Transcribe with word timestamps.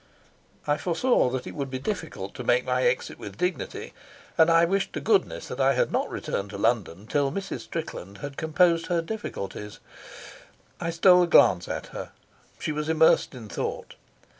I 0.65 0.77
foresaw 0.77 1.29
that 1.29 1.45
it 1.45 1.53
would 1.53 1.69
be 1.69 1.77
difficult 1.77 2.33
to 2.33 2.43
make 2.43 2.65
my 2.65 2.85
exit 2.87 3.19
with 3.19 3.37
dignity, 3.37 3.93
and 4.35 4.49
I 4.49 4.65
wished 4.65 4.93
to 4.93 4.99
goodness 4.99 5.47
that 5.47 5.59
I 5.61 5.73
had 5.75 5.91
not 5.91 6.09
returned 6.09 6.49
to 6.49 6.57
London 6.57 7.05
till 7.05 7.31
Mrs. 7.31 7.59
Strickland 7.59 8.17
had 8.17 8.35
composed 8.35 8.87
her 8.87 9.03
difficulties. 9.03 9.77
I 10.79 10.89
stole 10.89 11.21
a 11.21 11.27
glance 11.27 11.67
at 11.67 11.85
her. 11.93 12.13
She 12.57 12.71
was 12.71 12.89
immersed 12.89 13.35
in 13.35 13.47
thought. 13.47 13.93